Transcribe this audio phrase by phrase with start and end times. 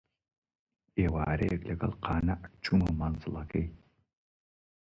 [0.99, 3.67] ئێوارەیەک لەگەڵ قانیع چوومە مەنزڵەکەی